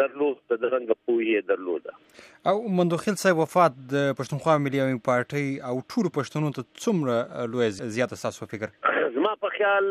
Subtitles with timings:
[0.00, 1.92] درلود د درنګ پوهه درلود
[2.52, 7.70] او مندوخیل صاحب وفات د پښتونخوا ملي عوامي پارټي او ټول پښتونونو ته څومره لوی
[7.98, 8.74] زیاته ساسو فکر
[9.18, 9.90] زما په خیال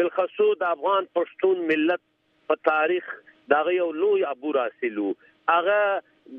[0.00, 2.04] بل خصو د افغان پښتون ملت
[2.52, 3.12] په تاریخ
[3.52, 5.08] دا یو لوی ابو راسلو
[5.54, 5.80] هغه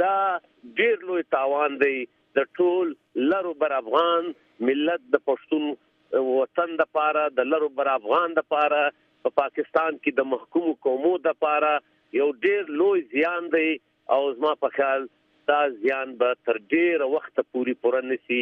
[0.03, 1.93] دا ډېر لوی تاوان دی
[2.39, 2.95] د ټول
[3.33, 4.33] لرو بر افغان
[4.71, 8.83] ملت د پښتون وطن د پاره د لرو بر افغان د پاره
[9.25, 11.73] په پاکستان کې د محکوم قومو د پاره
[12.19, 13.67] یو ډیر لوی زیان دی
[14.15, 15.05] او زما په خیال
[15.51, 18.41] دا زیان به تر ډیر وخت پوري پوره نسی